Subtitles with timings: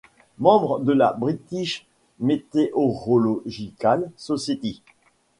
[0.39, 1.85] Membre de la British
[2.19, 4.81] Meteorological Society.